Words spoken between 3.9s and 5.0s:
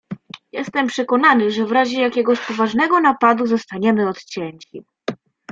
odcięci."